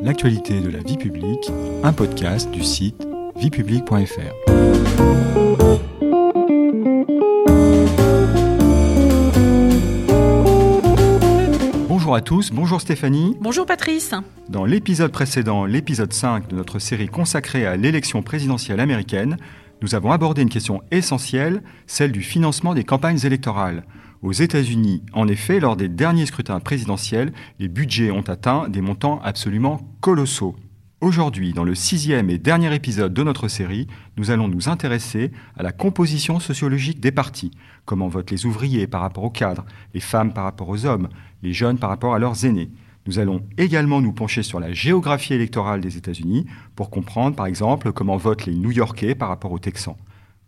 l'actualité 0.00 0.60
de 0.60 0.70
la 0.70 0.78
vie 0.78 0.96
publique, 0.96 1.50
un 1.82 1.92
podcast 1.92 2.48
du 2.52 2.62
site 2.62 3.06
viepublique.fr. 3.36 4.34
Bonjour 11.88 12.14
à 12.14 12.20
tous, 12.20 12.52
bonjour 12.52 12.80
Stéphanie. 12.80 13.36
Bonjour 13.40 13.66
Patrice. 13.66 14.14
Dans 14.48 14.64
l'épisode 14.64 15.10
précédent, 15.10 15.64
l'épisode 15.64 16.12
5 16.12 16.48
de 16.48 16.54
notre 16.54 16.78
série 16.78 17.08
consacrée 17.08 17.66
à 17.66 17.76
l'élection 17.76 18.22
présidentielle 18.22 18.78
américaine, 18.78 19.36
nous 19.82 19.96
avons 19.96 20.12
abordé 20.12 20.42
une 20.42 20.48
question 20.48 20.80
essentielle, 20.92 21.62
celle 21.86 22.12
du 22.12 22.22
financement 22.22 22.74
des 22.74 22.84
campagnes 22.84 23.24
électorales. 23.24 23.84
Aux 24.20 24.32
États-Unis, 24.32 25.04
en 25.12 25.28
effet, 25.28 25.60
lors 25.60 25.76
des 25.76 25.88
derniers 25.88 26.26
scrutins 26.26 26.58
présidentiels, 26.58 27.32
les 27.60 27.68
budgets 27.68 28.10
ont 28.10 28.22
atteint 28.22 28.68
des 28.68 28.80
montants 28.80 29.20
absolument 29.22 29.80
colossaux. 30.00 30.56
Aujourd'hui, 31.00 31.52
dans 31.52 31.62
le 31.62 31.76
sixième 31.76 32.28
et 32.28 32.38
dernier 32.38 32.74
épisode 32.74 33.14
de 33.14 33.22
notre 33.22 33.46
série, 33.46 33.86
nous 34.16 34.32
allons 34.32 34.48
nous 34.48 34.68
intéresser 34.68 35.30
à 35.56 35.62
la 35.62 35.70
composition 35.70 36.40
sociologique 36.40 36.98
des 36.98 37.12
partis. 37.12 37.52
Comment 37.84 38.08
votent 38.08 38.32
les 38.32 38.44
ouvriers 38.44 38.88
par 38.88 39.02
rapport 39.02 39.22
aux 39.22 39.30
cadres, 39.30 39.64
les 39.94 40.00
femmes 40.00 40.32
par 40.32 40.42
rapport 40.42 40.68
aux 40.68 40.84
hommes, 40.84 41.08
les 41.44 41.52
jeunes 41.52 41.78
par 41.78 41.90
rapport 41.90 42.16
à 42.16 42.18
leurs 42.18 42.44
aînés. 42.44 42.72
Nous 43.06 43.20
allons 43.20 43.42
également 43.56 44.00
nous 44.00 44.12
pencher 44.12 44.42
sur 44.42 44.58
la 44.58 44.72
géographie 44.72 45.34
électorale 45.34 45.80
des 45.80 45.96
États-Unis 45.96 46.44
pour 46.74 46.90
comprendre 46.90 47.36
par 47.36 47.46
exemple 47.46 47.92
comment 47.92 48.16
votent 48.16 48.46
les 48.46 48.56
New-Yorkais 48.56 49.14
par 49.14 49.28
rapport 49.28 49.52
aux 49.52 49.60
Texans. 49.60 49.94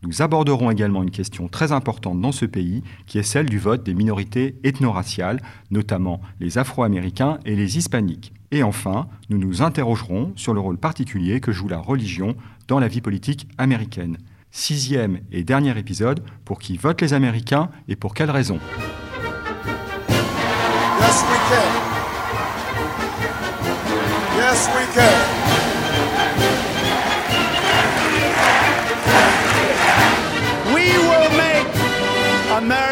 Nous 0.03 0.23
aborderons 0.23 0.71
également 0.71 1.03
une 1.03 1.11
question 1.11 1.49
très 1.49 1.73
importante 1.73 2.21
dans 2.21 2.33
ce 2.33 2.47
pays, 2.47 2.83
qui 3.07 3.19
est 3.19 3.23
celle 3.23 3.51
du 3.51 3.59
vote 3.59 3.85
des 3.85 3.93
minorités 3.93 4.57
ethno-raciales, 4.65 5.43
notamment 5.71 6.23
les 6.41 6.57
Afro-Américains 6.57 7.39
et 7.45 7.55
les 7.55 7.77
Hispaniques. 7.77 8.33
Et 8.51 8.63
enfin, 8.63 9.09
nous 9.29 9.37
nous 9.37 9.61
interrogerons 9.61 10.33
sur 10.37 10.55
le 10.55 10.61
rôle 10.61 10.79
particulier 10.79 11.41
que 11.41 11.53
joue 11.53 11.69
la 11.69 11.79
religion 11.79 12.35
dans 12.67 12.81
la 12.81 12.89
vie 12.89 13.03
politique 13.03 13.47
américaine. 13.59 14.17
Sixième 14.51 15.21
et 15.33 15.45
dernier 15.45 15.79
épisode, 15.79 16.25
pour 16.47 16.59
qui 16.59 16.79
votent 16.79 17.03
les 17.03 17.13
Américains 17.13 17.71
et 17.87 17.95
pour 17.95 18.15
quelles 18.15 18.31
raisons. 18.31 18.59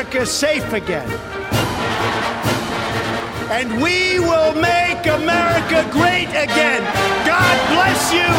America 0.08 0.26
safe 0.26 0.72
again. 0.72 1.06
And 3.50 3.82
we 3.82 4.18
will 4.18 4.54
make 4.54 5.06
America 5.06 5.84
great 5.90 6.28
again. 6.30 6.82
God 7.26 7.58
bless 7.70 8.12
you. 8.12 8.32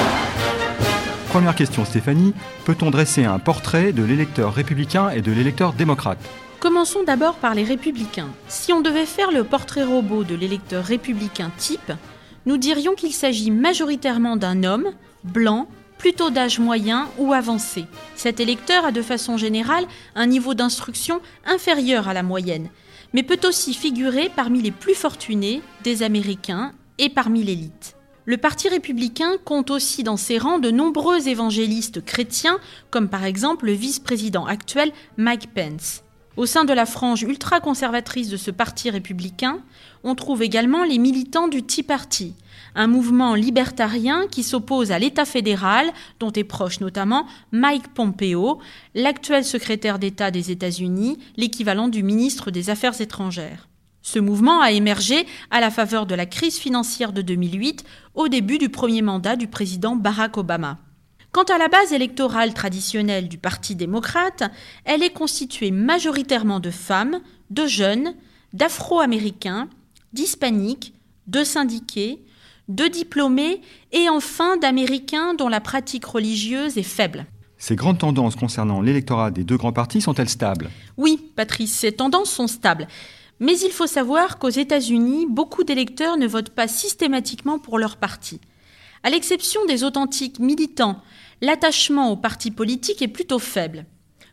Première 1.30 1.56
question 1.56 1.86
Stéphanie, 1.86 2.34
peut-on 2.66 2.90
dresser 2.90 3.26
un 3.26 3.38
portrait 3.38 3.92
de 3.92 4.04
l'électeur 4.04 4.54
républicain 4.54 5.10
et 5.10 5.22
de 5.22 5.32
l'électeur 5.32 5.74
démocrate? 5.74 6.18
Commençons 6.60 7.04
d'abord 7.04 7.36
par 7.36 7.54
les 7.54 7.64
républicains. 7.64 8.30
Si 8.48 8.74
on 8.74 8.82
devait 8.82 9.06
faire 9.06 9.32
le 9.32 9.44
portrait 9.44 9.84
robot 9.84 10.24
de 10.24 10.36
l'électeur 10.36 10.84
républicain 10.84 11.52
type, 11.58 11.92
nous 12.46 12.58
dirions 12.58 12.96
qu'il 12.96 13.14
s'agit 13.14 13.52
majoritairement 13.52 14.38
d'un 14.38 14.64
homme, 14.64 14.88
blanc, 15.24 15.68
plutôt 16.00 16.32
d'âge 16.32 16.58
moyen 16.58 17.08
ou 17.20 17.34
avancé. 17.34 17.86
Cet 18.16 18.40
électeur 18.40 18.86
a 18.86 18.92
de 18.92 19.04
façon 19.04 19.38
générale 19.38 19.86
un 20.16 20.26
niveau 20.26 20.56
d'instruction 20.56 21.22
inférieur 21.46 22.08
à 22.08 22.16
la 22.16 22.24
moyenne, 22.24 22.70
mais 23.14 23.22
peut 23.22 23.48
aussi 23.48 23.76
figurer 23.76 24.32
parmi 24.36 24.64
les 24.64 24.72
plus 24.72 24.96
fortunés 24.96 25.62
des 25.84 26.02
Américains 26.02 26.74
et 26.98 27.10
parmi 27.10 27.44
l'élite. 27.44 27.96
Le 28.26 28.38
Parti 28.38 28.70
républicain 28.70 29.38
compte 29.44 29.72
aussi 29.72 30.04
dans 30.04 30.18
ses 30.18 30.38
rangs 30.38 30.60
de 30.60 30.72
nombreux 30.72 31.28
évangélistes 31.28 32.04
chrétiens, 32.04 32.60
comme 32.92 33.10
par 33.10 33.26
exemple 33.26 33.66
le 33.66 33.74
vice-président 33.74 34.46
actuel 34.46 34.92
Mike 35.18 35.54
Pence. 35.54 36.04
Au 36.40 36.46
sein 36.46 36.64
de 36.64 36.72
la 36.72 36.86
frange 36.86 37.24
ultra-conservatrice 37.24 38.30
de 38.30 38.38
ce 38.38 38.50
parti 38.50 38.90
républicain, 38.90 39.60
on 40.06 40.16
trouve 40.16 40.42
également 40.42 40.86
les 40.86 40.98
militants 40.98 41.50
du 41.50 41.64
Tea 41.64 41.84
Party, 41.84 42.34
un 42.76 42.88
mouvement 42.88 43.36
libertarien 43.36 44.26
qui 44.32 44.44
s'oppose 44.44 44.94
à 44.94 45.00
l'État 45.00 45.26
fédéral, 45.26 45.92
dont 46.22 46.32
est 46.32 46.46
proche 46.46 46.80
notamment 46.80 47.26
Mike 47.52 47.94
Pompeo, 47.94 48.60
l'actuel 48.96 49.44
secrétaire 49.44 50.00
d'État 50.00 50.32
des 50.32 50.50
États-Unis, 50.50 51.20
l'équivalent 51.36 51.90
du 51.90 52.04
ministre 52.04 52.52
des 52.52 52.70
Affaires 52.70 53.02
étrangères. 53.02 53.68
Ce 54.02 54.18
mouvement 54.18 54.62
a 54.62 54.72
émergé 54.72 55.28
à 55.52 55.60
la 55.60 55.72
faveur 55.72 56.06
de 56.06 56.16
la 56.16 56.26
crise 56.26 56.58
financière 56.58 57.12
de 57.12 57.22
2008, 57.22 57.84
au 58.16 58.30
début 58.30 58.60
du 58.60 58.70
premier 58.70 59.02
mandat 59.02 59.36
du 59.36 59.48
président 59.48 59.98
Barack 59.98 60.38
Obama. 60.38 60.78
Quant 61.32 61.44
à 61.44 61.60
la 61.60 61.68
base 61.68 61.94
électorale 61.94 62.56
traditionnelle 62.56 63.28
du 63.28 63.38
Parti 63.38 63.76
démocrate, 63.76 64.44
elle 64.84 65.04
est 65.04 65.14
constituée 65.14 65.70
majoritairement 65.70 66.60
de 66.60 66.72
femmes, 66.72 67.20
de 67.52 67.68
jeunes, 67.68 68.16
d'afro-américains, 68.54 69.70
d'hispaniques, 70.12 70.96
de 71.28 71.44
syndiqués, 71.44 72.26
de 72.68 72.88
diplômés 72.88 73.62
et 73.92 74.10
enfin 74.10 74.58
d'Américains 74.58 75.36
dont 75.36 75.50
la 75.50 75.62
pratique 75.62 76.06
religieuse 76.06 76.80
est 76.80 76.84
faible. 76.84 77.28
Ces 77.60 77.76
grandes 77.76 78.00
tendances 78.00 78.36
concernant 78.36 78.82
l'électorat 78.82 79.30
des 79.30 79.44
deux 79.44 79.58
grands 79.58 79.74
partis 79.74 80.02
sont-elles 80.02 80.30
stables? 80.30 80.72
Oui, 80.98 81.32
Patrice, 81.36 81.76
ces 81.76 81.92
tendances 81.92 82.32
sont 82.32 82.48
stables. 82.48 82.88
Mais 83.40 83.58
il 83.60 83.72
faut 83.72 83.88
savoir 83.88 84.40
qu'aux 84.40 84.50
États-Unis, 84.50 85.28
beaucoup 85.30 85.64
d'électeurs 85.64 86.18
ne 86.18 86.28
votent 86.28 86.50
pas 86.50 86.68
systématiquement 86.68 87.60
pour 87.60 87.78
leur 87.78 87.98
parti. 87.98 88.40
À 89.04 89.10
l'exception 89.10 89.66
des 89.66 89.84
authentiques 89.84 90.40
militants, 90.40 91.02
l'attachement 91.42 92.12
au 92.12 92.18
parti 92.18 92.52
politique 92.52 93.02
est 93.02 93.08
plutôt 93.08 93.40
faible. 93.40 93.86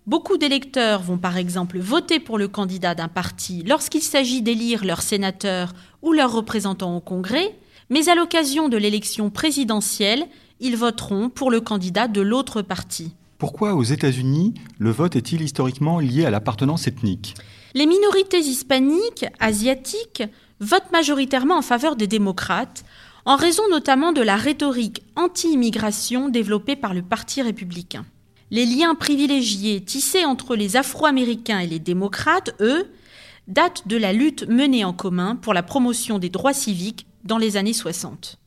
Beaucoup 0.07 0.39
d'électeurs 0.39 1.03
vont 1.03 1.19
par 1.19 1.37
exemple 1.37 1.79
voter 1.79 2.19
pour 2.19 2.37
le 2.39 2.49
candidat 2.49 2.95
d'un 2.95 3.09
parti 3.09 3.63
lorsqu'il 3.65 4.03
s'agit 4.03 4.43
d'élire 4.43 4.85
leur 4.85 5.03
sénateur 5.03 5.73
ou 6.03 6.13
leur 6.13 6.33
représentant 6.33 6.97
au 6.97 7.01
Congrès, 7.01 7.57
mais 7.91 8.09
à 8.09 8.15
l'occasion 8.15 8.69
de 8.69 8.77
l'élection 8.77 9.31
présidentielle, 9.31 10.27
ils 10.59 10.77
voteront 10.77 11.29
pour 11.29 11.51
le 11.51 11.61
candidat 11.61 12.09
de 12.09 12.21
l'autre 12.21 12.63
parti. 12.63 13.13
Pourquoi 13.39 13.75
aux 13.75 13.83
États-Unis 13.83 14.55
le 14.79 14.91
vote 14.91 15.15
est-il 15.15 15.43
historiquement 15.43 16.01
lié 16.01 16.25
à 16.25 16.31
l'appartenance 16.31 16.87
ethnique? 16.87 17.35
Les 17.75 17.87
minorités 17.87 18.41
hispaniques, 18.41 19.27
asiatiques, 19.39 20.23
votent 20.61 20.91
majoritairement 20.93 21.59
en 21.59 21.63
faveur 21.63 21.97
des 21.97 22.07
démocrates, 22.07 22.85
en 23.27 23.35
raison 23.35 23.65
notamment 23.69 24.13
de 24.13 24.23
la 24.23 24.37
rhétorique 24.37 25.03
anti-immigration 25.17 26.29
développée 26.29 26.77
par 26.77 26.95
le 26.95 27.03
Parti 27.03 27.43
républicain. 27.43 28.07
Les 28.53 28.65
liens 28.65 28.95
privilégiés 28.95 29.83
tissés 29.83 30.25
entre 30.25 30.55
les 30.55 30.77
Afro-Américains 30.77 31.59
et 31.59 31.67
les 31.67 31.81
démocrates, 31.81 32.55
eux, 32.61 32.89
datent 33.49 33.89
de 33.89 33.97
la 33.97 34.13
lutte 34.13 34.49
menée 34.49 34.85
en 34.85 34.93
commun 34.93 35.35
pour 35.35 35.55
la 35.55 35.65
promotion 35.65 36.21
des 36.21 36.31
droits 36.31 36.55
civiques 36.55 37.07
dans 37.25 37.39
les 37.39 37.57
années 37.57 37.73
60. 37.73 38.39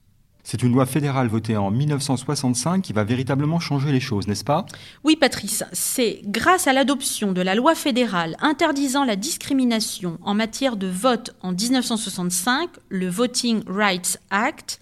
C'est 0.52 0.64
une 0.64 0.74
loi 0.74 0.88
fédérale 0.88 1.28
votée 1.28 1.58
en 1.58 1.70
1965 1.70 2.82
qui 2.82 2.92
va 2.92 3.04
véritablement 3.04 3.60
changer 3.60 3.92
les 3.92 4.00
choses, 4.00 4.28
n'est-ce 4.28 4.44
pas? 4.44 4.66
Oui, 5.04 5.16
Patrice, 5.16 5.64
c'est 5.74 6.22
grâce 6.24 6.66
à 6.66 6.74
l'adoption 6.74 7.34
de 7.34 7.42
la 7.44 7.54
loi 7.54 7.76
fédérale 7.76 8.36
interdisant 8.40 9.04
la 9.04 9.16
discrimination 9.16 10.18
en 10.24 10.34
matière 10.34 10.76
de 10.76 10.88
vote 10.88 11.36
en 11.42 11.52
1965, 11.52 12.68
le 12.90 13.08
Voting 13.08 13.62
Rights 13.68 14.20
Act, 14.32 14.80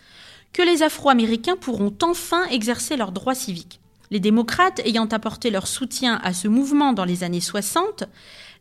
que 0.54 0.62
les 0.62 0.84
Afro-Américains 0.84 1.58
pourront 1.58 1.94
enfin 2.02 2.46
exercer 2.46 2.96
leurs 2.96 3.12
droits 3.12 3.36
civiques. 3.36 3.82
Les 4.10 4.22
démocrates 4.22 4.80
ayant 4.86 5.08
apporté 5.08 5.50
leur 5.50 5.68
soutien 5.68 6.22
à 6.24 6.32
ce 6.32 6.48
mouvement 6.48 6.94
dans 6.94 7.04
les 7.04 7.26
années 7.26 7.42
60, 7.42 8.06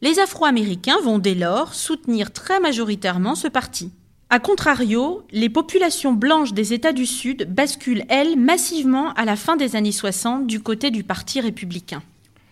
les 0.03 0.19
Afro-Américains 0.19 0.99
vont 1.05 1.21
dès 1.21 1.37
lors 1.37 1.73
soutenir 1.73 2.33
très 2.33 2.59
majoritairement 2.59 3.37
ce 3.37 3.47
parti. 3.47 3.93
A 4.29 4.41
contrario, 4.41 5.23
les 5.31 5.49
populations 5.49 6.13
blanches 6.13 6.53
des 6.53 6.73
États 6.73 6.93
du 6.93 7.07
Sud 7.07 7.47
basculent, 7.49 8.05
elles, 8.09 8.37
massivement 8.37 9.13
à 9.13 9.25
la 9.25 9.37
fin 9.37 9.57
des 9.57 9.77
années 9.77 9.93
60 9.93 10.49
du 10.49 10.59
côté 10.59 10.91
du 10.91 11.05
Parti 11.05 11.41
républicain. 11.41 12.03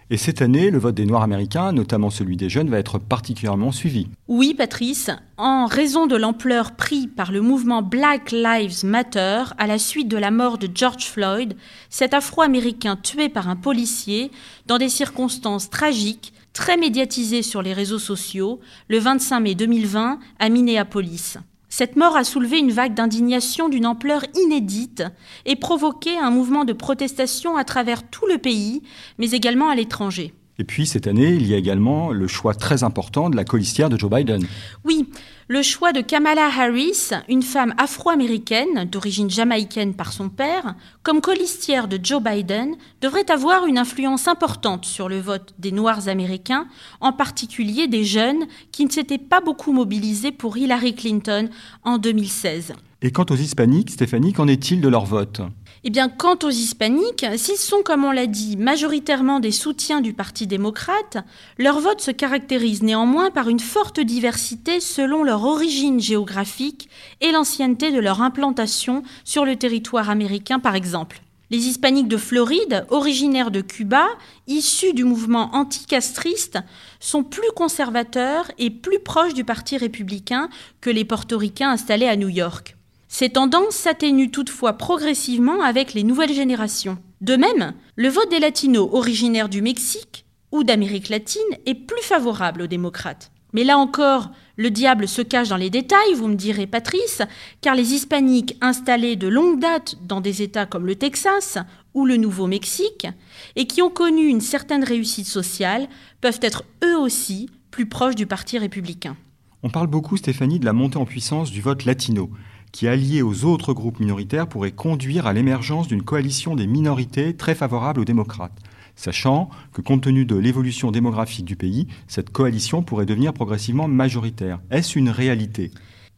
Et 0.09 0.17
cette 0.17 0.41
année, 0.41 0.71
le 0.71 0.79
vote 0.79 0.95
des 0.95 1.05
Noirs 1.05 1.25
américains, 1.25 1.73
notamment 1.73 2.11
celui 2.11 2.37
des 2.37 2.49
jeunes, 2.49 2.71
va 2.71 2.79
être 2.79 2.99
particulièrement 2.99 3.73
suivi. 3.73 4.07
Oui, 4.29 4.55
Patrice, 4.55 5.11
en 5.37 5.67
raison 5.67 6.07
de 6.07 6.15
l'ampleur 6.15 6.77
prise 6.77 7.09
par 7.17 7.33
le 7.33 7.41
mouvement 7.41 7.83
Black 7.83 8.31
Lives 8.31 8.85
Matter 8.85 9.43
à 9.59 9.67
la 9.67 9.79
suite 9.79 10.07
de 10.07 10.17
la 10.17 10.31
mort 10.31 10.59
de 10.59 10.69
George 10.73 11.07
Floyd, 11.07 11.57
cet 11.91 12.15
Afro-Américain 12.15 12.95
tué 12.95 13.29
par 13.29 13.49
un 13.49 13.57
policier 13.57 14.31
dans 14.67 14.79
des 14.79 14.89
circonstances 14.89 15.71
tragiques, 15.71 16.35
très 16.53 16.77
médiatisées 16.77 17.43
sur 17.43 17.63
les 17.63 17.73
réseaux 17.73 17.99
sociaux, 17.99 18.61
le 18.89 19.01
25 19.01 19.41
mai 19.41 19.57
2020 19.57 20.21
à 20.39 20.49
Minneapolis. 20.49 21.39
Cette 21.77 21.97
mort 21.97 22.15
a 22.15 22.23
soulevé 22.23 22.61
une 22.61 22.71
vague 22.71 22.95
d'indignation 22.95 23.69
d'une 23.69 23.85
ampleur 23.85 24.23
inédite 24.37 25.03
et 25.45 25.57
provoqué 25.57 26.17
un 26.17 26.31
mouvement 26.31 26.65
de 26.65 26.73
protestation 26.73 27.57
à 27.57 27.65
travers 27.65 28.09
tout 28.09 28.27
le 28.27 28.39
pays, 28.39 28.85
mais 29.19 29.33
également 29.33 29.71
à 29.71 29.75
l'étranger. 29.75 30.33
Et 30.59 30.65
puis 30.65 30.87
cette 30.87 31.09
année, 31.09 31.35
il 31.35 31.47
y 31.47 31.55
a 31.55 31.57
également 31.57 32.13
le 32.13 32.29
choix 32.29 32.55
très 32.55 32.85
important 32.85 33.29
de 33.29 33.37
la 33.37 33.45
colistière 33.45 33.91
de 33.91 33.99
Joe 33.99 34.11
Biden. 34.11 34.47
Oui, 34.85 35.09
le 35.49 35.63
choix 35.63 35.93
de 35.93 36.01
Kamala 36.01 36.47
Harris, 36.47 37.11
une 37.29 37.43
femme 37.43 37.75
afro-américaine 37.77 38.85
d'origine 38.85 39.29
jamaïcaine 39.29 39.95
par 39.95 40.13
son 40.13 40.29
père, 40.29 40.77
comme 41.03 41.21
colistière 41.21 41.89
de 41.89 41.99
Joe 42.01 42.23
Biden, 42.23 42.77
devrait 43.01 43.31
avoir 43.31 43.67
une 43.67 43.79
influence 43.79 44.29
importante 44.29 44.85
sur 44.85 45.09
le 45.09 45.21
vote 45.21 45.55
des 45.59 45.73
Noirs 45.73 46.09
américains, 46.09 46.67
en 47.01 47.13
particulier 47.13 47.89
des 47.89 48.05
jeunes 48.05 48.47
qui 48.71 48.85
ne 48.85 48.91
s'étaient 48.91 49.19
pas 49.19 49.41
beaucoup 49.41 49.73
mobilisés 49.73 50.33
pour 50.33 50.57
Hillary 50.57 50.95
Clinton 50.95 51.49
en 51.83 51.99
2016. 51.99 52.75
Et 53.03 53.11
quant 53.11 53.27
aux 53.29 53.37
hispaniques, 53.37 53.91
Stéphanie, 53.91 54.33
qu'en 54.33 54.49
est-il 54.49 54.81
de 54.81 54.89
leur 54.89 55.05
vote? 55.05 55.43
Eh 55.87 55.91
bien, 55.91 56.09
quant 56.09 56.39
aux 56.43 56.51
hispaniques, 56.51 57.27
s'ils 57.37 57.57
sont, 57.57 57.83
comme 57.85 58.05
on 58.05 58.11
l'a 58.11 58.27
dit, 58.27 58.57
majoritairement 58.57 59.39
des 59.39 59.51
soutiens 59.51 60.01
du 60.01 60.15
Parti 60.15 60.47
démocrate, 60.47 61.19
leur 61.59 61.79
vote 61.79 62.01
se 62.01 62.11
caractérise 62.11 62.83
néanmoins 62.83 63.31
par 63.31 63.51
une 63.51 63.61
forte 63.61 64.01
diversité 64.01 64.81
selon 64.81 65.23
leur 65.23 65.45
origine 65.45 66.01
géographique 66.01 66.89
et 67.21 67.33
l'ancienneté 67.33 67.93
de 67.93 67.99
leur 68.01 68.23
implantation 68.23 69.03
sur 69.25 69.45
le 69.45 69.57
territoire 69.57 70.09
américain, 70.09 70.59
par 70.59 70.75
exemple. 70.75 71.21
Les 71.51 71.67
hispaniques 71.69 72.09
de 72.09 72.17
Floride, 72.17 72.87
originaires 72.89 73.51
de 73.51 73.61
Cuba, 73.61 74.07
issus 74.47 74.95
du 74.95 75.05
mouvement 75.05 75.55
anticastriste, 75.55 76.59
sont 76.99 77.23
plus 77.23 77.51
conservateurs 77.55 78.51
et 78.57 78.71
plus 78.71 79.01
proches 79.01 79.35
du 79.35 79.45
Parti 79.45 79.77
républicain 79.77 80.49
que 80.81 80.89
les 80.89 81.05
portoricains 81.05 81.71
installés 81.71 82.09
à 82.09 82.17
New 82.17 82.31
York. 82.31 82.75
Ces 83.17 83.29
tendances 83.29 83.77
s'atténuent 83.77 84.33
toutefois 84.33 84.73
progressivement 84.73 85.63
avec 85.63 85.95
les 85.95 86.03
nouvelles 86.03 86.33
générations. 86.33 86.99
De 87.21 87.37
même, 87.37 87.73
le 87.95 88.09
vote 88.09 88.29
des 88.29 88.41
latinos 88.41 88.89
originaires 88.91 89.49
du 89.49 89.63
Mexique 89.63 90.27
ou 90.51 90.65
d'Amérique 90.65 91.11
latine 91.11 91.41
est 91.65 91.77
plus 91.77 92.03
favorable 92.03 92.63
aux 92.63 92.67
démocrates. 92.67 93.31
Mais 93.53 93.63
là 93.63 93.79
encore, 93.79 94.33
le 94.57 94.69
diable 94.69 95.07
se 95.07 95.23
cache 95.23 95.51
dans 95.51 95.57
les 95.57 95.71
détails, 95.71 96.15
vous 96.17 96.27
me 96.27 96.35
direz 96.35 96.67
Patrice, 96.67 97.23
car 97.61 97.77
les 97.77 97.95
hispaniques 97.95 98.57
installés 98.61 99.15
de 99.15 99.29
longue 99.29 99.61
date 99.61 99.95
dans 100.05 100.21
des 100.21 100.43
États 100.43 100.67
comme 100.67 100.85
le 100.85 100.97
Texas 100.97 101.59
ou 101.95 102.07
le 102.07 102.17
Nouveau-Mexique, 102.17 103.07
et 103.55 103.69
qui 103.69 103.81
ont 103.81 103.91
connu 103.91 104.27
une 104.27 104.41
certaine 104.41 104.83
réussite 104.83 105.29
sociale, 105.29 105.87
peuvent 106.21 106.41
être 106.43 106.65
eux 106.83 106.99
aussi 106.99 107.49
plus 107.71 107.87
proches 107.87 108.17
du 108.17 108.27
Parti 108.27 108.59
républicain. 108.59 109.17
On 109.63 109.71
parle 109.71 109.87
beaucoup, 109.87 110.17
Stéphanie, 110.17 110.59
de 110.59 110.65
la 110.65 110.73
montée 110.73 110.99
en 110.99 111.07
puissance 111.07 111.53
du 111.53 111.61
vote 111.61 111.85
latino 111.85 112.29
qui, 112.75 112.89
allié 112.89 113.23
aux 113.23 113.45
autres 113.45 113.73
groupes 113.73 114.01
minoritaires, 114.01 114.49
pourrait 114.49 114.73
conduire 114.73 115.29
à 115.29 115.33
l'émergence 115.33 115.87
d'une 115.87 116.03
coalition 116.03 116.57
des 116.57 116.67
minorités 116.67 117.37
très 117.37 117.55
favorable 117.55 118.01
aux 118.01 118.05
démocrates, 118.05 118.59
sachant 118.97 119.49
que 119.73 119.81
compte 119.81 120.03
tenu 120.03 120.25
de 120.25 120.35
l'évolution 120.35 120.91
démographique 120.91 121.45
du 121.45 121.55
pays, 121.55 121.87
cette 122.09 122.31
coalition 122.31 122.83
pourrait 122.83 123.07
devenir 123.07 123.33
progressivement 123.33 123.87
majoritaire. 123.87 124.59
Est-ce 124.73 124.99
une 124.99 125.09
réalité? 125.09 125.71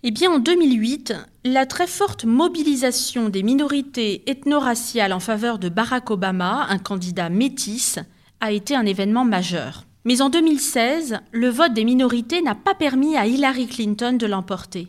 Eh 0.02 0.10
bien, 0.10 0.30
en 0.30 0.38
2008, 0.38 1.12
la 1.44 1.66
très 1.66 1.86
forte 1.86 2.24
mobilisation 2.24 3.28
des 3.28 3.42
minorités 3.42 4.22
ethno-raciales 4.26 5.12
en 5.12 5.20
faveur 5.20 5.58
de 5.58 5.68
Barack 5.68 6.10
Obama, 6.10 6.66
un 6.70 6.78
candidat 6.78 7.28
métis, 7.28 7.98
a 8.40 8.52
été 8.52 8.74
un 8.74 8.86
événement 8.86 9.26
majeur. 9.26 9.84
Mais 10.06 10.22
en 10.22 10.30
2016, 10.30 11.18
le 11.32 11.50
vote 11.50 11.74
des 11.74 11.84
minorités 11.84 12.40
n'a 12.40 12.54
pas 12.54 12.74
permis 12.74 13.14
à 13.14 13.26
Hillary 13.26 13.66
Clinton 13.66 14.16
de 14.16 14.26
l'emporter. 14.26 14.88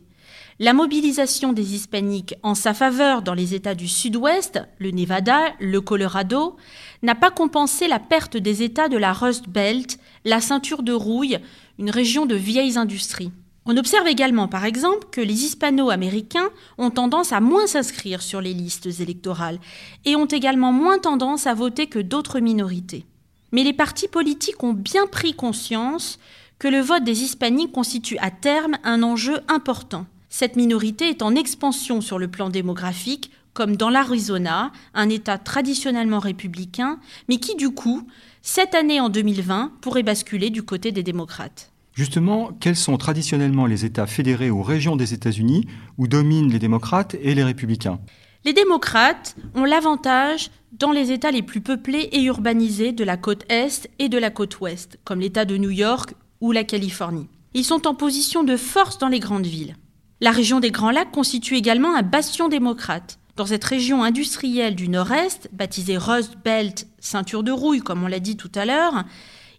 La 0.59 0.73
mobilisation 0.73 1.53
des 1.53 1.75
hispaniques 1.75 2.33
en 2.41 2.55
sa 2.55 2.73
faveur 2.73 3.21
dans 3.21 3.35
les 3.35 3.53
États 3.53 3.75
du 3.75 3.87
Sud-Ouest, 3.87 4.59
le 4.79 4.89
Nevada, 4.89 5.53
le 5.59 5.81
Colorado, 5.81 6.57
n'a 7.03 7.13
pas 7.13 7.29
compensé 7.29 7.87
la 7.87 7.99
perte 7.99 8.37
des 8.37 8.63
États 8.63 8.89
de 8.89 8.97
la 8.97 9.13
Rust 9.13 9.47
Belt, 9.47 9.99
la 10.25 10.41
ceinture 10.41 10.81
de 10.81 10.93
rouille, 10.93 11.37
une 11.77 11.91
région 11.91 12.25
de 12.25 12.33
vieilles 12.33 12.79
industries. 12.79 13.29
On 13.67 13.77
observe 13.77 14.07
également, 14.07 14.47
par 14.47 14.65
exemple, 14.65 15.05
que 15.11 15.21
les 15.21 15.43
hispano-américains 15.43 16.49
ont 16.79 16.89
tendance 16.89 17.33
à 17.33 17.39
moins 17.39 17.67
s'inscrire 17.67 18.23
sur 18.23 18.41
les 18.41 18.55
listes 18.55 18.87
électorales 18.99 19.59
et 20.05 20.15
ont 20.15 20.25
également 20.25 20.71
moins 20.71 20.97
tendance 20.97 21.45
à 21.45 21.53
voter 21.53 21.85
que 21.85 21.99
d'autres 21.99 22.39
minorités. 22.39 23.05
Mais 23.51 23.63
les 23.63 23.73
partis 23.73 24.07
politiques 24.07 24.63
ont 24.63 24.73
bien 24.73 25.05
pris 25.05 25.35
conscience 25.35 26.17
que 26.57 26.67
le 26.67 26.79
vote 26.79 27.03
des 27.03 27.21
hispaniques 27.21 27.73
constitue 27.73 28.17
à 28.17 28.31
terme 28.31 28.77
un 28.83 29.03
enjeu 29.03 29.39
important. 29.47 30.07
Cette 30.29 30.55
minorité 30.55 31.09
est 31.09 31.21
en 31.21 31.35
expansion 31.35 32.01
sur 32.01 32.19
le 32.19 32.27
plan 32.27 32.49
démographique, 32.49 33.31
comme 33.53 33.75
dans 33.75 33.89
l'Arizona, 33.89 34.71
un 34.93 35.09
État 35.09 35.37
traditionnellement 35.37 36.19
républicain, 36.19 36.99
mais 37.27 37.37
qui 37.37 37.55
du 37.55 37.71
coup, 37.71 38.07
cette 38.41 38.75
année 38.75 38.99
en 38.99 39.09
2020, 39.09 39.71
pourrait 39.81 40.03
basculer 40.03 40.49
du 40.49 40.63
côté 40.63 40.91
des 40.91 41.01
démocrates. 41.01 41.71
Justement, 41.93 42.51
quels 42.59 42.75
sont 42.75 42.97
traditionnellement 42.97 43.65
les 43.65 43.83
États 43.83 44.05
fédérés 44.05 44.51
ou 44.51 44.61
régions 44.61 44.95
des 44.95 45.15
États-Unis 45.15 45.67
où 45.97 46.07
dominent 46.07 46.51
les 46.51 46.59
démocrates 46.59 47.15
et 47.19 47.33
les 47.33 47.43
républicains? 47.43 47.99
Les 48.45 48.53
démocrates 48.53 49.35
ont 49.55 49.65
l'avantage 49.65 50.51
dans 50.73 50.91
les 50.91 51.11
États 51.11 51.31
les 51.31 51.41
plus 51.41 51.61
peuplés 51.61 52.09
et 52.11 52.21
urbanisés 52.21 52.91
de 52.91 53.03
la 53.03 53.17
côte 53.17 53.43
Est 53.49 53.89
et 53.97 54.09
de 54.09 54.17
la 54.19 54.29
côte 54.29 54.59
Ouest, 54.59 54.99
comme 55.03 55.21
l'État 55.21 55.45
de 55.45 55.57
New 55.57 55.71
York 55.71 56.13
ou 56.41 56.51
la 56.51 56.63
Californie. 56.63 57.27
Ils 57.55 57.65
sont 57.65 57.87
en 57.87 57.95
position 57.95 58.43
de 58.43 58.57
force 58.57 58.99
dans 58.99 59.07
les 59.07 59.19
grandes 59.19 59.47
villes. 59.47 59.75
La 60.19 60.31
région 60.31 60.59
des 60.59 60.71
Grands 60.71 60.89
Lacs 60.89 61.11
constitue 61.11 61.57
également 61.57 61.95
un 61.95 62.01
bastion 62.01 62.49
démocrate. 62.49 63.19
Dans 63.35 63.45
cette 63.45 63.63
région 63.63 64.01
industrielle 64.01 64.73
du 64.73 64.89
Nord-Est, 64.89 65.47
baptisée 65.53 65.95
Rust 65.95 66.37
Belt, 66.43 66.87
ceinture 66.99 67.43
de 67.43 67.51
rouille 67.51 67.81
comme 67.81 68.03
on 68.03 68.07
l'a 68.07 68.19
dit 68.19 68.35
tout 68.35 68.49
à 68.55 68.65
l'heure, 68.65 69.03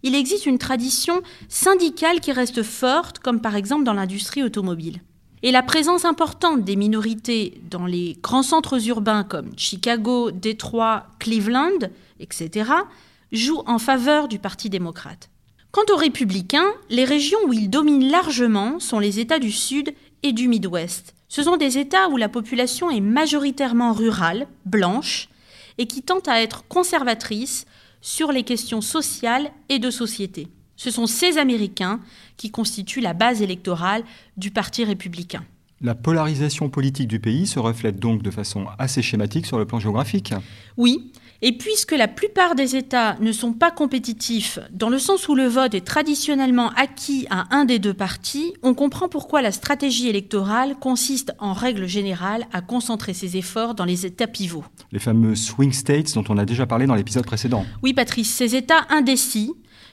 il 0.03 0.17
existe 0.17 0.47
une 0.47 0.59
tradition 0.59 1.23
syndicale 1.49 2.19
qui 2.19 2.33
reste 2.33 2.65
forte, 2.65 3.21
comme 3.21 3.41
par 3.41 3.55
exemple 3.55 3.85
dans 3.85 3.93
l'industrie 3.93 4.43
automobile. 4.43 5.01
Et 5.45 5.53
la 5.53 5.63
présence 5.63 6.05
importante 6.05 6.65
des 6.65 6.75
minorités 6.75 7.61
dans 7.71 7.87
les 7.87 8.19
grands 8.21 8.43
centres 8.43 8.85
urbains 8.89 9.23
comme 9.23 9.53
Chicago, 9.57 10.33
Détroit, 10.33 11.07
Cleveland, 11.21 11.89
etc., 12.19 12.73
joue 13.31 13.63
en 13.67 13.79
faveur 13.79 14.27
du 14.27 14.41
Parti 14.41 14.71
démocrate. 14.71 15.31
Quant 15.71 15.85
aux 15.93 15.97
républicains, 15.97 16.73
les 16.89 17.05
régions 17.05 17.39
où 17.47 17.53
ils 17.53 17.69
dominent 17.69 18.11
largement 18.11 18.81
sont 18.81 18.99
les 18.99 19.21
États 19.21 19.39
du 19.39 19.53
Sud 19.53 19.95
et 20.23 20.33
du 20.33 20.49
Midwest. 20.49 21.15
Ce 21.29 21.43
sont 21.43 21.57
des 21.57 21.79
États 21.79 22.09
où 22.09 22.17
la 22.17 22.29
population 22.29 22.91
est 22.91 23.01
majoritairement 23.01 23.93
rurale, 23.93 24.47
blanche, 24.65 25.29
et 25.79 25.87
qui 25.87 26.03
tentent 26.03 26.29
à 26.29 26.43
être 26.43 26.67
conservatrices 26.69 27.67
sur 28.01 28.33
les 28.33 28.43
questions 28.43 28.81
sociales 28.81 29.51
et 29.69 29.79
de 29.79 29.91
société. 29.91 30.49
Ce 30.77 30.91
sont 30.91 31.07
ces 31.07 31.39
Américains 31.39 32.01
qui 32.37 32.51
constituent 32.51 33.01
la 33.01 33.15
base 33.15 33.43
électorale 33.43 34.05
du 34.37 34.51
Parti 34.51 34.85
républicain. 34.85 35.45
La 35.81 35.95
polarisation 35.95 36.69
politique 36.71 37.09
du 37.09 37.21
pays 37.21 37.47
se 37.47 37.59
reflète 37.59 38.01
donc 38.01 38.23
de 38.23 38.31
façon 38.31 38.67
assez 38.79 39.03
schématique 39.03 39.47
sur 39.47 39.59
le 39.59 39.67
plan 39.67 39.79
géographique 39.79 40.35
Oui, 40.77 41.13
et 41.41 41.53
puisque 41.53 41.93
la 41.93 42.09
plupart 42.09 42.55
des 42.55 42.75
États 42.75 43.17
ne 43.21 43.31
sont 43.31 43.53
pas 43.53 43.71
compétitifs, 43.71 44.59
dans 44.73 44.89
le 44.89 44.99
sens 44.99 45.29
où 45.29 45.35
le 45.35 45.47
vote 45.47 45.75
est 45.75 45.87
traditionnellement 45.87 46.71
acquis 46.71 47.27
à 47.31 47.55
un 47.55 47.65
des 47.65 47.79
deux 47.79 47.95
partis, 47.95 48.55
on 48.63 48.75
comprend 48.75 49.09
pourquoi 49.09 49.41
la 49.41 49.53
stratégie 49.53 50.09
électorale 50.09 50.77
consiste 50.81 51.33
en 51.39 51.53
règle 51.53 51.87
générale 51.87 52.47
à 52.53 52.61
concentrer 52.61 53.15
ses 53.15 53.37
efforts 53.37 53.75
dans 53.75 53.85
les 53.85 54.05
États 54.05 54.27
pivots. 54.27 54.65
Les 54.91 54.99
fameux 54.99 55.37
swing 55.37 55.73
states 55.73 56.15
dont 56.15 56.25
on 56.29 56.39
a 56.39 56.45
déjà 56.45 56.67
parlé 56.67 56.87
dans 56.87 56.97
l'épisode 56.97 57.27
précédent. 57.27 57.65
Oui, 57.83 57.95
Patrice, 57.95 58.31
ces 58.31 58.57
États 58.57 58.87
indécis 58.91 59.53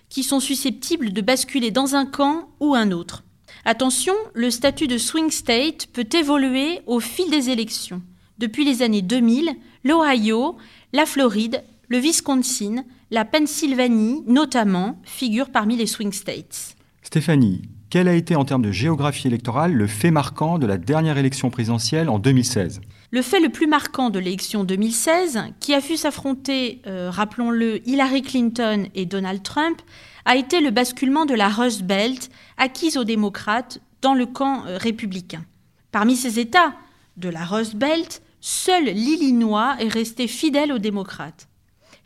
qui 0.09 0.23
sont 0.23 0.39
susceptibles 0.39 1.13
de 1.13 1.21
basculer 1.21 1.71
dans 1.71 1.95
un 1.95 2.05
camp 2.05 2.49
ou 2.59 2.73
un 2.75 2.91
autre. 2.91 3.23
Attention, 3.65 4.13
le 4.33 4.51
statut 4.51 4.87
de 4.87 4.97
swing 4.97 5.31
state 5.31 5.87
peut 5.93 6.07
évoluer 6.13 6.81
au 6.85 6.99
fil 6.99 7.29
des 7.29 7.49
élections. 7.49 8.01
Depuis 8.37 8.65
les 8.65 8.81
années 8.81 9.01
2000, 9.01 9.55
l'Ohio 9.83 10.57
la 10.91 11.05
Floride, 11.05 11.63
le 11.89 11.99
Wisconsin, 11.99 12.83
la 13.11 13.25
Pennsylvanie 13.25 14.23
notamment 14.27 14.99
figurent 15.03 15.49
parmi 15.49 15.77
les 15.77 15.85
swing 15.85 16.11
states. 16.11 16.75
Stéphanie, 17.01 17.61
quel 17.89 18.07
a 18.07 18.13
été 18.13 18.35
en 18.35 18.43
termes 18.43 18.61
de 18.61 18.71
géographie 18.71 19.27
électorale 19.27 19.73
le 19.73 19.87
fait 19.87 20.11
marquant 20.11 20.57
de 20.57 20.65
la 20.65 20.77
dernière 20.77 21.17
élection 21.17 21.49
présidentielle 21.49 22.09
en 22.09 22.19
2016 22.19 22.81
Le 23.11 23.21
fait 23.21 23.39
le 23.39 23.49
plus 23.49 23.67
marquant 23.67 24.09
de 24.09 24.19
l'élection 24.19 24.63
2016, 24.63 25.43
qui 25.59 25.73
a 25.73 25.79
vu 25.79 25.95
s'affronter, 25.95 26.81
euh, 26.87 27.09
rappelons-le, 27.09 27.87
Hillary 27.87 28.21
Clinton 28.21 28.87
et 28.95 29.05
Donald 29.05 29.43
Trump, 29.43 29.81
a 30.25 30.35
été 30.35 30.59
le 30.59 30.71
basculement 30.71 31.25
de 31.25 31.35
la 31.35 31.47
Rust 31.47 31.83
Belt 31.83 32.29
acquise 32.57 32.97
aux 32.97 33.03
démocrates 33.03 33.79
dans 34.01 34.13
le 34.13 34.25
camp 34.25 34.65
euh, 34.65 34.77
républicain. 34.77 35.45
Parmi 35.91 36.15
ces 36.15 36.39
États 36.39 36.73
de 37.17 37.29
la 37.29 37.45
Rust 37.45 37.75
Belt, 37.75 38.21
Seul 38.47 38.83
l'Illinois 38.83 39.75
est 39.79 39.87
resté 39.87 40.27
fidèle 40.27 40.71
aux 40.71 40.77
démocrates. 40.77 41.47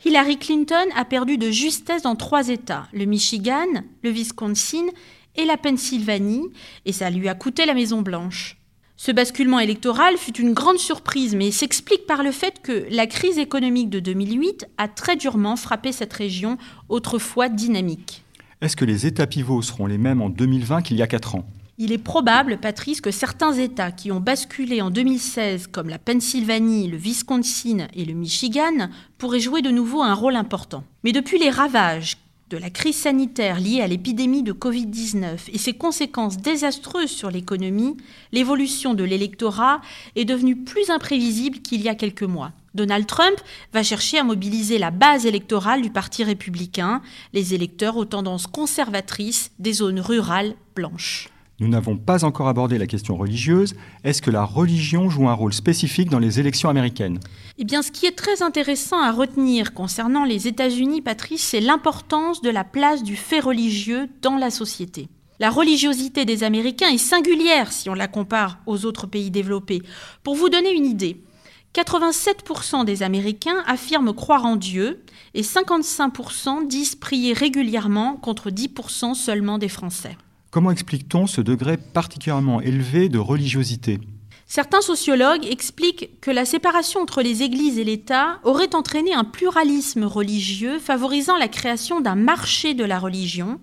Hillary 0.06 0.38
Clinton 0.38 0.86
a 0.96 1.04
perdu 1.04 1.36
de 1.36 1.50
justesse 1.50 2.00
dans 2.00 2.16
trois 2.16 2.48
États, 2.48 2.88
le 2.94 3.04
Michigan, 3.04 3.66
le 4.02 4.08
Wisconsin 4.08 4.86
et 5.36 5.44
la 5.44 5.58
Pennsylvanie, 5.58 6.48
et 6.86 6.92
ça 6.92 7.10
lui 7.10 7.28
a 7.28 7.34
coûté 7.34 7.66
la 7.66 7.74
Maison-Blanche. 7.74 8.56
Ce 8.96 9.12
basculement 9.12 9.58
électoral 9.58 10.16
fut 10.16 10.40
une 10.40 10.54
grande 10.54 10.78
surprise, 10.78 11.34
mais 11.34 11.50
s'explique 11.50 12.06
par 12.06 12.22
le 12.22 12.32
fait 12.32 12.62
que 12.62 12.86
la 12.88 13.06
crise 13.06 13.36
économique 13.36 13.90
de 13.90 14.00
2008 14.00 14.66
a 14.78 14.88
très 14.88 15.16
durement 15.16 15.56
frappé 15.56 15.92
cette 15.92 16.14
région 16.14 16.56
autrefois 16.88 17.50
dynamique. 17.50 18.24
Est-ce 18.62 18.76
que 18.76 18.86
les 18.86 19.06
États 19.06 19.26
pivots 19.26 19.60
seront 19.60 19.84
les 19.84 19.98
mêmes 19.98 20.22
en 20.22 20.30
2020 20.30 20.80
qu'il 20.80 20.96
y 20.96 21.02
a 21.02 21.06
4 21.06 21.34
ans? 21.34 21.46
Il 21.82 21.92
est 21.92 21.98
probable, 21.98 22.58
Patrice, 22.58 23.00
que 23.00 23.10
certains 23.10 23.54
États 23.54 23.90
qui 23.90 24.12
ont 24.12 24.20
basculé 24.20 24.82
en 24.82 24.90
2016, 24.90 25.68
comme 25.68 25.88
la 25.88 25.98
Pennsylvanie, 25.98 26.88
le 26.88 26.98
Wisconsin 26.98 27.88
et 27.94 28.04
le 28.04 28.12
Michigan, 28.12 28.90
pourraient 29.16 29.40
jouer 29.40 29.62
de 29.62 29.70
nouveau 29.70 30.02
un 30.02 30.12
rôle 30.12 30.36
important. 30.36 30.84
Mais 31.04 31.12
depuis 31.12 31.38
les 31.38 31.48
ravages 31.48 32.18
de 32.50 32.58
la 32.58 32.68
crise 32.68 32.96
sanitaire 32.96 33.58
liée 33.60 33.80
à 33.80 33.86
l'épidémie 33.86 34.42
de 34.42 34.52
Covid-19 34.52 35.38
et 35.50 35.56
ses 35.56 35.72
conséquences 35.72 36.36
désastreuses 36.36 37.10
sur 37.10 37.30
l'économie, 37.30 37.96
l'évolution 38.30 38.92
de 38.92 39.04
l'électorat 39.04 39.80
est 40.16 40.26
devenue 40.26 40.56
plus 40.56 40.90
imprévisible 40.90 41.60
qu'il 41.60 41.80
y 41.80 41.88
a 41.88 41.94
quelques 41.94 42.24
mois. 42.24 42.52
Donald 42.74 43.06
Trump 43.06 43.40
va 43.72 43.82
chercher 43.82 44.18
à 44.18 44.24
mobiliser 44.24 44.76
la 44.76 44.90
base 44.90 45.24
électorale 45.24 45.80
du 45.80 45.88
Parti 45.88 46.24
républicain, 46.24 47.00
les 47.32 47.54
électeurs 47.54 47.96
aux 47.96 48.04
tendances 48.04 48.46
conservatrices 48.46 49.50
des 49.58 49.72
zones 49.72 50.00
rurales 50.00 50.56
blanches. 50.76 51.30
Nous 51.60 51.68
n'avons 51.68 51.98
pas 51.98 52.24
encore 52.24 52.48
abordé 52.48 52.78
la 52.78 52.86
question 52.86 53.18
religieuse. 53.18 53.74
Est-ce 54.02 54.22
que 54.22 54.30
la 54.30 54.44
religion 54.44 55.10
joue 55.10 55.28
un 55.28 55.34
rôle 55.34 55.52
spécifique 55.52 56.08
dans 56.08 56.18
les 56.18 56.40
élections 56.40 56.70
américaines? 56.70 57.20
Eh 57.58 57.64
bien, 57.64 57.82
ce 57.82 57.92
qui 57.92 58.06
est 58.06 58.16
très 58.16 58.42
intéressant 58.42 58.98
à 58.98 59.12
retenir 59.12 59.74
concernant 59.74 60.24
les 60.24 60.48
États-Unis, 60.48 61.02
Patrice, 61.02 61.42
c'est 61.42 61.60
l'importance 61.60 62.40
de 62.40 62.48
la 62.48 62.64
place 62.64 63.02
du 63.02 63.14
fait 63.14 63.40
religieux 63.40 64.08
dans 64.22 64.36
la 64.36 64.48
société. 64.48 65.08
La 65.38 65.50
religiosité 65.50 66.24
des 66.24 66.44
Américains 66.44 66.88
est 66.88 66.98
singulière 66.98 67.72
si 67.72 67.90
on 67.90 67.94
la 67.94 68.08
compare 68.08 68.60
aux 68.64 68.86
autres 68.86 69.06
pays 69.06 69.30
développés. 69.30 69.82
Pour 70.22 70.36
vous 70.36 70.48
donner 70.48 70.72
une 70.72 70.86
idée, 70.86 71.22
87% 71.74 72.86
des 72.86 73.02
Américains 73.02 73.62
affirment 73.66 74.14
croire 74.14 74.46
en 74.46 74.56
Dieu 74.56 75.04
et 75.34 75.42
55% 75.42 76.66
disent 76.66 76.94
prier 76.94 77.34
régulièrement 77.34 78.16
contre 78.16 78.50
10% 78.50 79.14
seulement 79.14 79.58
des 79.58 79.68
Français. 79.68 80.16
Comment 80.50 80.72
explique-t-on 80.72 81.28
ce 81.28 81.40
degré 81.40 81.76
particulièrement 81.76 82.60
élevé 82.60 83.08
de 83.08 83.18
religiosité? 83.18 84.00
Certains 84.46 84.80
sociologues 84.80 85.46
expliquent 85.46 86.20
que 86.20 86.32
la 86.32 86.44
séparation 86.44 87.00
entre 87.00 87.22
les 87.22 87.44
églises 87.44 87.78
et 87.78 87.84
l'État 87.84 88.40
aurait 88.42 88.74
entraîné 88.74 89.14
un 89.14 89.22
pluralisme 89.22 90.02
religieux 90.02 90.80
favorisant 90.80 91.36
la 91.36 91.46
création 91.46 92.00
d'un 92.00 92.16
marché 92.16 92.74
de 92.74 92.82
la 92.82 92.98
religion 92.98 93.60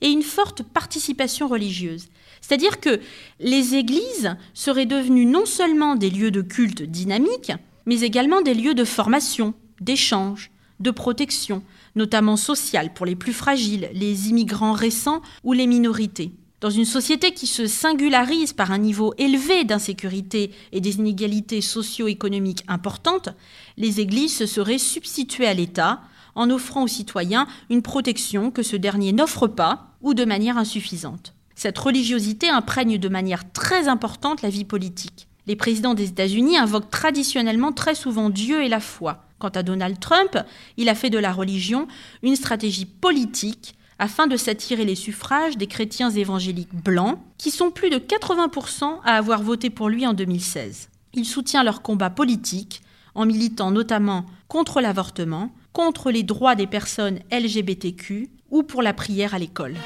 et 0.00 0.08
une 0.08 0.22
forte 0.22 0.62
participation 0.62 1.46
religieuse. 1.46 2.06
C'est-à-dire 2.40 2.80
que 2.80 3.00
les 3.38 3.74
églises 3.74 4.34
seraient 4.54 4.86
devenues 4.86 5.26
non 5.26 5.44
seulement 5.44 5.94
des 5.94 6.08
lieux 6.08 6.30
de 6.30 6.40
culte 6.40 6.82
dynamiques, 6.82 7.52
mais 7.84 8.00
également 8.00 8.40
des 8.40 8.54
lieux 8.54 8.74
de 8.74 8.84
formation, 8.84 9.52
d'échange, 9.82 10.50
de 10.80 10.90
protection, 10.90 11.62
notamment 11.96 12.36
sociale 12.36 12.92
pour 12.92 13.06
les 13.06 13.16
plus 13.16 13.32
fragiles, 13.32 13.90
les 13.92 14.28
immigrants 14.28 14.72
récents 14.72 15.22
ou 15.44 15.52
les 15.52 15.66
minorités. 15.66 16.32
Dans 16.60 16.70
une 16.70 16.84
société 16.84 17.32
qui 17.32 17.46
se 17.46 17.66
singularise 17.66 18.52
par 18.52 18.70
un 18.70 18.78
niveau 18.78 19.14
élevé 19.16 19.64
d'insécurité 19.64 20.50
et 20.72 20.82
des 20.82 20.96
inégalités 20.96 21.62
socio-économiques 21.62 22.64
importantes, 22.68 23.30
les 23.78 24.00
églises 24.00 24.36
se 24.36 24.44
seraient 24.44 24.78
substituées 24.78 25.46
à 25.46 25.54
l'État 25.54 26.02
en 26.34 26.50
offrant 26.50 26.84
aux 26.84 26.88
citoyens 26.88 27.46
une 27.70 27.82
protection 27.82 28.50
que 28.50 28.62
ce 28.62 28.76
dernier 28.76 29.12
n'offre 29.12 29.46
pas 29.46 29.96
ou 30.02 30.12
de 30.12 30.26
manière 30.26 30.58
insuffisante. 30.58 31.32
Cette 31.54 31.78
religiosité 31.78 32.50
imprègne 32.50 32.98
de 32.98 33.08
manière 33.08 33.50
très 33.52 33.88
importante 33.88 34.42
la 34.42 34.50
vie 34.50 34.64
politique. 34.64 35.28
Les 35.46 35.56
présidents 35.56 35.94
des 35.94 36.08
États-Unis 36.08 36.58
invoquent 36.58 36.90
traditionnellement 36.90 37.72
très 37.72 37.94
souvent 37.94 38.28
Dieu 38.28 38.62
et 38.62 38.68
la 38.68 38.80
foi. 38.80 39.24
Quant 39.40 39.48
à 39.48 39.62
Donald 39.62 39.98
Trump, 39.98 40.38
il 40.76 40.90
a 40.90 40.94
fait 40.94 41.10
de 41.10 41.18
la 41.18 41.32
religion 41.32 41.88
une 42.22 42.36
stratégie 42.36 42.84
politique 42.84 43.74
afin 43.98 44.26
de 44.26 44.36
s'attirer 44.36 44.84
les 44.84 44.94
suffrages 44.94 45.56
des 45.56 45.66
chrétiens 45.66 46.10
évangéliques 46.10 46.74
blancs, 46.74 47.18
qui 47.38 47.50
sont 47.50 47.70
plus 47.70 47.90
de 47.90 47.96
80% 47.96 49.00
à 49.04 49.16
avoir 49.16 49.42
voté 49.42 49.70
pour 49.70 49.88
lui 49.88 50.06
en 50.06 50.12
2016. 50.14 50.90
Il 51.14 51.24
soutient 51.24 51.64
leur 51.64 51.82
combat 51.82 52.10
politique 52.10 52.82
en 53.14 53.26
militant 53.26 53.70
notamment 53.70 54.26
contre 54.46 54.80
l'avortement, 54.80 55.52
contre 55.72 56.10
les 56.10 56.22
droits 56.22 56.54
des 56.54 56.66
personnes 56.66 57.20
LGBTQ 57.32 58.30
ou 58.50 58.62
pour 58.62 58.82
la 58.82 58.92
prière 58.92 59.34
à 59.34 59.38
l'école. 59.38 59.76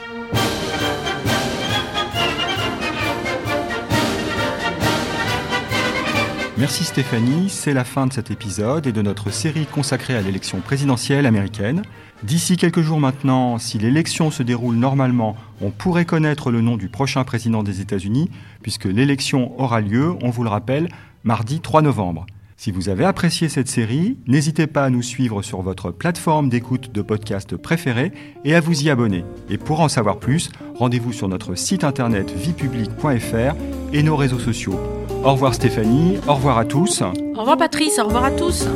Merci 6.56 6.84
Stéphanie, 6.84 7.49
c'est 7.49 7.75
la 7.75 7.82
fin 7.82 8.06
de 8.06 8.12
cet 8.12 8.30
épisode 8.30 8.87
et 8.87 8.92
de 8.92 9.02
notre 9.02 9.30
série 9.30 9.66
consacrée 9.66 10.14
à 10.14 10.20
l'élection 10.20 10.61
présidentielle 10.61 11.26
américaine. 11.26 11.82
D'ici 12.23 12.56
quelques 12.56 12.80
jours 12.80 13.00
maintenant, 13.00 13.58
si 13.58 13.76
l'élection 13.76 14.30
se 14.30 14.44
déroule 14.44 14.76
normalement, 14.76 15.34
on 15.61 15.73
pourrait 15.73 16.04
connaître 16.04 16.52
le 16.52 16.61
nom 16.61 16.76
du 16.76 16.88
prochain 16.88 17.25
président 17.25 17.64
des 17.64 17.80
États-Unis, 17.80 18.30
puisque 18.62 18.84
l'élection 18.84 19.61
aura 19.61 19.80
lieu, 19.80 20.14
on 20.23 20.30
vous 20.30 20.44
le 20.44 20.49
rappelle, 20.49 20.88
mardi 21.25 21.58
3 21.58 21.82
novembre. 21.82 22.25
Si 22.56 22.70
vous 22.70 22.88
avez 22.88 23.04
apprécié 23.04 23.49
cette 23.49 23.68
série, 23.68 24.16
n'hésitez 24.28 24.68
pas 24.68 24.84
à 24.84 24.90
nous 24.90 25.02
suivre 25.02 25.42
sur 25.42 25.61
votre 25.61 25.90
plateforme 25.90 26.49
d'écoute 26.49 26.92
de 26.92 27.02
podcast 27.02 27.56
préférée 27.56 28.12
et 28.44 28.54
à 28.54 28.61
vous 28.61 28.84
y 28.84 28.90
abonner. 28.90 29.25
Et 29.50 29.58
pour 29.58 29.80
en 29.80 29.88
savoir 29.88 30.20
plus, 30.20 30.50
rendez-vous 30.76 31.12
sur 31.12 31.28
notre 31.28 31.56
site 31.56 31.82
internet 31.82 32.30
viepublique.fr 32.30 33.56
et 33.94 34.02
nos 34.02 34.16
réseaux 34.16 34.40
sociaux. 34.40 34.78
Au 35.24 35.32
revoir 35.32 35.54
Stéphanie, 35.54 36.18
au 36.28 36.34
revoir 36.34 36.58
à 36.58 36.64
tous. 36.66 37.02
Au 37.02 37.40
revoir 37.40 37.56
Patrice, 37.56 37.98
au 37.98 38.04
revoir 38.04 38.24
à 38.24 38.30
tous. 38.32 38.66